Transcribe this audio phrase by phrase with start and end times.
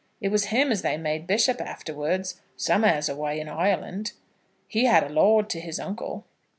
[0.19, 4.13] It was him as they made bishop afterwards, some'eres away in Ireland.
[4.67, 6.25] He had a lord to his uncle.